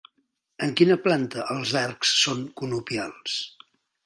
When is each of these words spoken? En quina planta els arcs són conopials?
En 0.67 0.71
quina 0.79 0.97
planta 1.03 1.45
els 1.57 1.75
arcs 1.83 2.15
són 2.23 2.43
conopials? 2.63 3.39